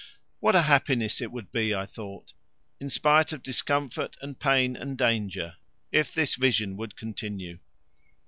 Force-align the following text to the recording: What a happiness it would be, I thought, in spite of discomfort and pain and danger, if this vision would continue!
What 0.39 0.55
a 0.55 0.63
happiness 0.63 1.21
it 1.21 1.31
would 1.31 1.51
be, 1.51 1.75
I 1.75 1.85
thought, 1.85 2.33
in 2.79 2.89
spite 2.89 3.31
of 3.33 3.43
discomfort 3.43 4.17
and 4.19 4.39
pain 4.39 4.75
and 4.75 4.97
danger, 4.97 5.57
if 5.91 6.11
this 6.11 6.33
vision 6.37 6.75
would 6.77 6.95
continue! 6.95 7.59